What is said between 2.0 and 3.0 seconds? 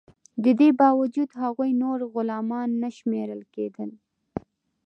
غلامان نه